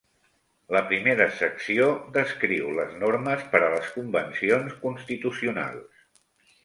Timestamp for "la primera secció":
0.75-1.89